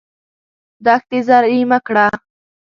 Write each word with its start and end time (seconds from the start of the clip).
دښتې 0.85 1.19
زرعي 1.27 1.61
مه 1.69 1.79
کړه. 1.87 2.07